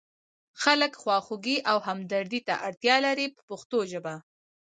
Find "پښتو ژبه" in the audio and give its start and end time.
3.49-4.15